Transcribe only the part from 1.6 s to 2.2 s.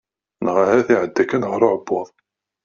uɛebbuḍ.